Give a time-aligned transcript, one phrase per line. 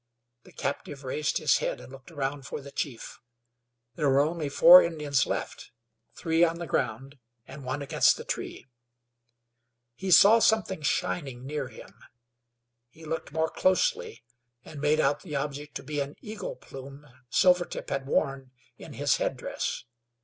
[0.45, 3.19] The captive raised his head and looked around for the chief.
[3.93, 5.69] There were only four Indians left,
[6.15, 8.65] three on the ground and one against the tree.
[9.93, 11.93] He saw something shining near him.
[12.89, 14.23] He looked more closely,
[14.65, 18.49] and made out the object to be an eagle plume Silvertip had worn,
[18.79, 19.83] in his head dress.